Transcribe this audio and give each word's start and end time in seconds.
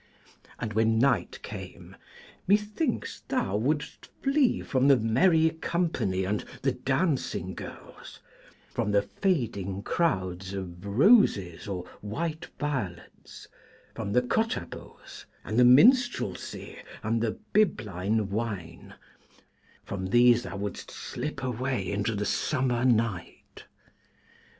And 0.57 0.73
when 0.73 0.97
night 0.97 1.39
came, 1.43 1.95
methinks 2.47 3.21
thou 3.27 3.55
wouldst 3.55 4.09
flee 4.23 4.61
from 4.61 4.87
the 4.87 4.97
merry 4.97 5.51
company 5.51 6.25
and 6.25 6.43
the 6.63 6.71
dancing 6.71 7.53
girls, 7.53 8.19
from 8.73 8.93
the 8.93 9.03
fading 9.03 9.83
crowds 9.83 10.53
of 10.55 10.83
roses 10.83 11.67
or 11.67 11.83
white 12.01 12.47
violets, 12.59 13.47
from 13.93 14.11
the 14.13 14.23
cottabos, 14.23 15.25
and 15.45 15.59
the 15.59 15.65
minstrelsy, 15.65 16.79
and 17.03 17.21
the 17.21 17.37
Bibline 17.53 18.29
wine, 18.31 18.95
from 19.85 20.07
these 20.07 20.41
thou 20.41 20.57
wouldst 20.57 20.89
slip 20.89 21.43
away 21.43 21.91
into 21.91 22.15
the 22.15 22.25
summer 22.25 22.83
night. 22.85 23.65